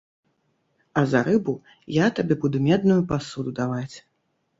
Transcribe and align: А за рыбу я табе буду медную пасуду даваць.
А 1.01 1.03
за 1.11 1.19
рыбу 1.27 1.53
я 1.97 2.07
табе 2.19 2.37
буду 2.45 2.57
медную 2.69 2.97
пасуду 3.13 3.53
даваць. 3.61 3.97